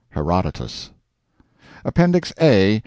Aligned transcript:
HERODOTUS 0.15 0.89
APPENDIX 1.85 2.33
A. 2.41 2.79